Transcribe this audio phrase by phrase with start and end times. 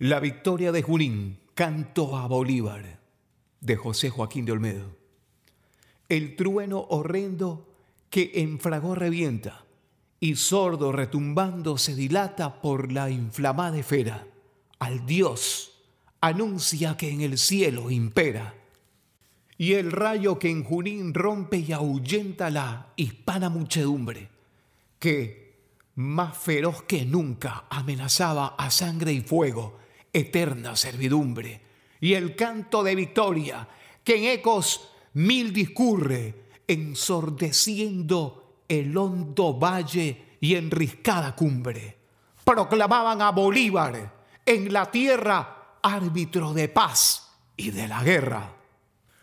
[0.00, 3.00] La victoria de Junín, canto a Bolívar,
[3.60, 4.96] de José Joaquín de Olmedo.
[6.08, 7.66] El trueno horrendo
[8.08, 9.64] que en fragor revienta
[10.20, 14.24] y sordo retumbando se dilata por la inflamada esfera.
[14.78, 15.72] Al Dios
[16.20, 18.54] anuncia que en el cielo impera.
[19.56, 24.28] Y el rayo que en Junín rompe y ahuyenta la hispana muchedumbre,
[25.00, 25.56] que,
[25.96, 31.60] más feroz que nunca, amenazaba a sangre y fuego eterna servidumbre,
[32.00, 33.68] y el canto de victoria
[34.04, 41.98] que en ecos mil discurre, ensordeciendo el hondo valle y enriscada cumbre.
[42.44, 48.54] Proclamaban a Bolívar en la tierra árbitro de paz y de la guerra.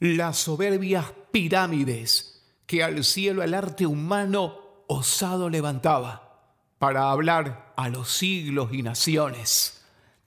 [0.00, 4.58] Las soberbias pirámides que al cielo el arte humano
[4.88, 6.42] osado levantaba
[6.78, 9.85] para hablar a los siglos y naciones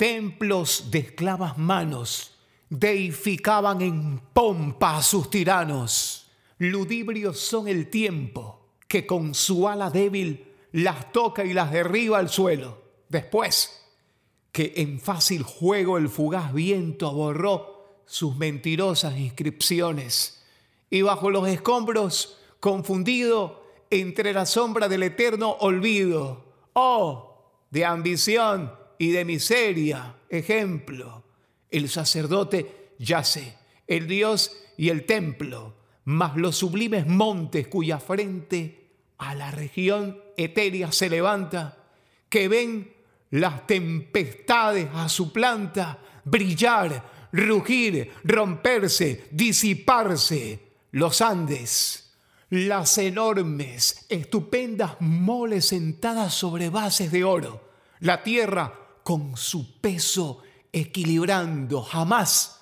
[0.00, 2.38] templos de esclavas manos
[2.70, 6.30] deificaban en pompa a sus tiranos.
[6.56, 12.30] Ludibrios son el tiempo que con su ala débil las toca y las derriba al
[12.30, 12.80] suelo.
[13.10, 13.78] Después
[14.52, 20.42] que en fácil juego el fugaz viento borró sus mentirosas inscripciones
[20.88, 29.12] y bajo los escombros, confundido entre la sombra del eterno olvido, oh, de ambición y
[29.12, 30.14] de miseria.
[30.28, 31.24] Ejemplo,
[31.70, 33.56] el sacerdote yace,
[33.86, 40.92] el Dios y el templo, más los sublimes montes cuya frente a la región etérea
[40.92, 41.78] se levanta,
[42.28, 42.92] que ven
[43.30, 52.12] las tempestades a su planta brillar, rugir, romperse, disiparse los Andes,
[52.50, 61.82] las enormes, estupendas moles sentadas sobre bases de oro, la tierra con su peso equilibrando,
[61.82, 62.60] jamás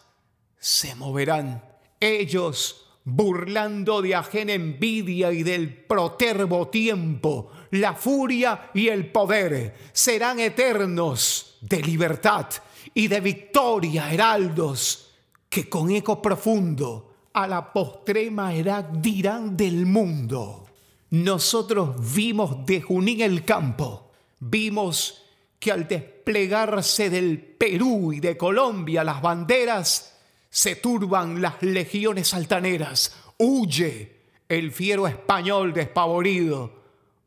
[0.59, 1.65] se moverán.
[2.01, 10.41] Ellos, burlando de ajena envidia y del protervo tiempo, la furia y el poder, serán
[10.41, 12.47] eternos de libertad
[12.95, 15.11] y de victoria, heraldos,
[15.49, 20.67] que con eco profundo a la postrema edad dirán del mundo.
[21.11, 24.11] Nosotros vimos de Junín el campo,
[24.41, 25.23] vimos
[25.59, 30.17] que al desplegarse del Perú y de Colombia las banderas,
[30.51, 34.17] se turban las legiones altaneras, huye
[34.49, 36.83] el fiero español despavorido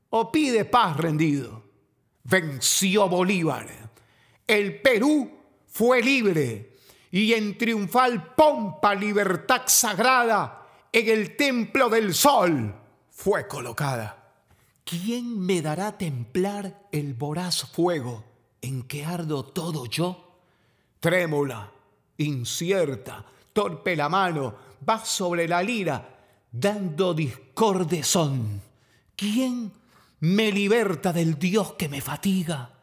[0.10, 1.64] o pide paz rendido.
[2.24, 3.68] Venció Bolívar,
[4.48, 5.32] el Perú
[5.68, 6.78] fue libre
[7.12, 12.76] y en triunfal pompa libertad sagrada en el templo del sol
[13.10, 14.21] fue colocada.
[14.92, 18.26] ¿Quién me dará templar el voraz fuego
[18.62, 20.42] en que ardo todo yo?
[21.00, 21.72] Trémula,
[22.18, 24.54] incierta, torpe la mano,
[24.88, 26.20] va sobre la lira,
[26.52, 28.62] dando discorde son.
[29.16, 29.72] ¿Quién
[30.20, 32.74] me liberta del Dios que me fatiga?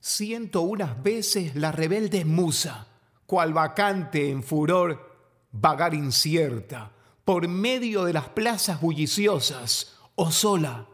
[0.00, 2.86] Siento unas veces la rebelde musa,
[3.26, 6.92] cual vacante en furor, vagar incierta,
[7.26, 10.86] por medio de las plazas bulliciosas, o sola,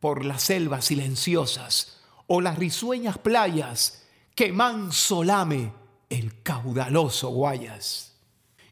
[0.00, 5.72] por las selvas silenciosas o las risueñas playas que manso lame
[6.10, 8.16] el caudaloso Guayas.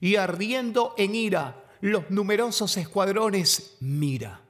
[0.01, 4.41] Y ardiendo en ira los numerosos escuadrones mira,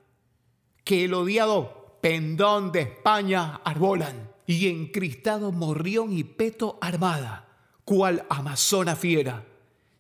[0.85, 7.49] que el odiado pendón de España arbolan y encristado morrión y peto armada,
[7.85, 9.45] cual amazona fiera,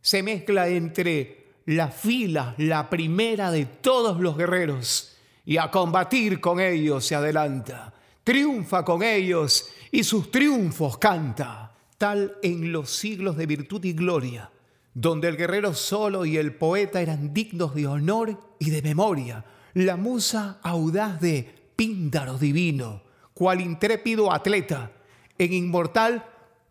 [0.00, 5.13] se mezcla entre la fila, la primera de todos los guerreros,
[5.44, 7.92] y a combatir con ellos se adelanta.
[8.22, 14.50] Triunfa con ellos y sus triunfos canta, tal en los siglos de virtud y gloria,
[14.94, 19.44] donde el guerrero solo y el poeta eran dignos de honor y de memoria,
[19.74, 23.02] la musa audaz de Píndaro divino,
[23.34, 24.92] cual intrépido atleta,
[25.36, 26.24] en inmortal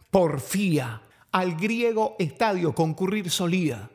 [0.09, 1.01] porfía,
[1.31, 3.89] al griego estadio concurrir solía,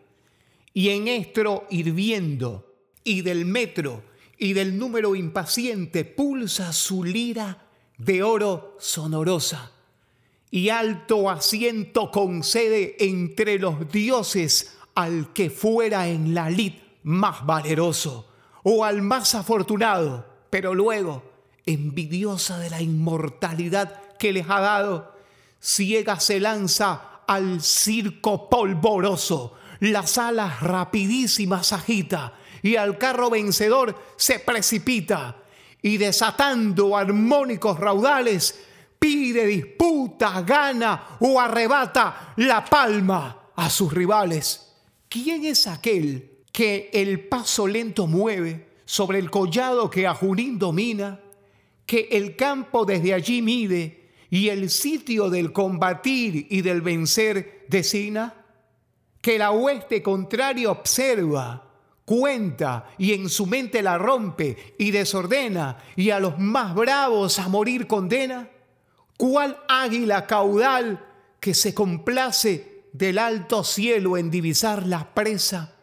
[0.74, 2.74] y en estro hirviendo,
[3.04, 4.02] y del metro
[4.38, 7.66] y del número impaciente pulsa su lira
[7.98, 9.72] de oro sonorosa.
[10.50, 18.28] Y alto asiento concede entre los dioses al que fuera en la lid más valeroso
[18.62, 21.22] o al más afortunado, pero luego,
[21.66, 25.14] envidiosa de la inmortalidad que les ha dado,
[25.60, 34.38] ciega se lanza al circo polvoroso, las alas rapidísimas agita y al carro vencedor se
[34.40, 35.36] precipita
[35.82, 38.58] y desatando armónicos raudales,
[38.98, 44.74] pide, disputa, gana o arrebata la palma a sus rivales.
[45.08, 51.20] ¿Quién es aquel que el paso lento mueve sobre el collado que a Junín domina,
[51.86, 58.37] que el campo desde allí mide y el sitio del combatir y del vencer designa?
[59.20, 61.68] Que la hueste contraria observa,
[62.08, 67.48] cuenta y en su mente la rompe y desordena y a los más bravos a
[67.48, 68.48] morir condena?
[69.18, 71.04] ¿Cuál águila caudal
[71.38, 75.74] que se complace del alto cielo en divisar la presa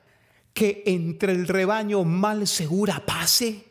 [0.53, 3.65] que entre el rebaño mal segura pase?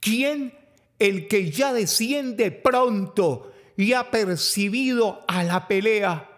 [0.00, 0.54] ¿Quién
[0.98, 6.35] el que ya desciende pronto y ha percibido a la pelea?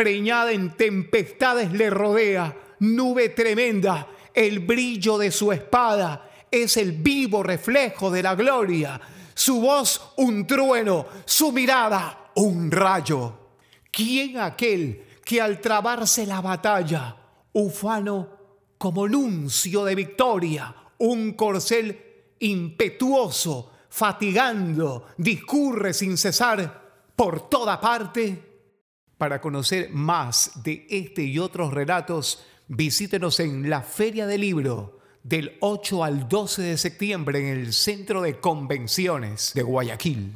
[0.00, 7.42] Preñada en tempestades le rodea, nube tremenda, el brillo de su espada es el vivo
[7.42, 8.98] reflejo de la gloria
[9.34, 13.50] su voz un trueno, su mirada un rayo.
[13.92, 17.14] ¿Quién aquel que al trabarse la batalla,
[17.52, 18.28] ufano
[18.78, 28.49] como nuncio de victoria, un corcel impetuoso, fatigando, discurre sin cesar por toda parte?
[29.20, 35.58] Para conocer más de este y otros relatos, visítenos en la Feria del Libro del
[35.60, 40.32] 8 al 12 de septiembre en el Centro de Convenciones de Guayaquil.